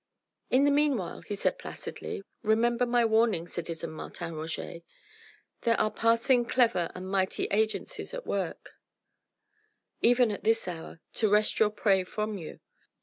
"In 0.49 0.65
the 0.65 0.71
meanwhile," 0.71 1.21
he 1.21 1.35
said 1.35 1.59
placidly, 1.59 2.23
"remember 2.41 2.87
my 2.87 3.05
warning, 3.05 3.47
citizen 3.47 3.91
Martin 3.91 4.33
Roget. 4.33 4.81
There 5.61 5.79
are 5.79 5.91
passing 5.91 6.43
clever 6.43 6.89
and 6.95 7.07
mighty 7.07 7.43
agencies 7.51 8.11
at 8.11 8.25
work, 8.25 8.71
even 10.01 10.31
at 10.31 10.43
this 10.43 10.67
hour, 10.67 11.01
to 11.13 11.29
wrest 11.29 11.59
your 11.59 11.69
prey 11.69 12.03
from 12.03 12.39
you. 12.39 12.59